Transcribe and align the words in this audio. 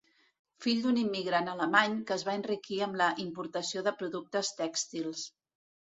Fill 0.65 0.79
d'un 0.85 0.95
immigrant 1.01 1.51
alemany 1.51 1.99
que 2.11 2.17
es 2.17 2.25
va 2.29 2.35
enriquir 2.39 2.79
amb 2.87 2.99
la 3.03 3.11
importació 3.27 3.87
de 3.89 3.97
productes 4.01 4.55
tèxtils. 4.63 5.29